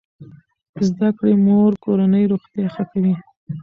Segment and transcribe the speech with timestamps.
[0.87, 3.13] زده کړې مور کورنۍ روغتیا ښه کوي.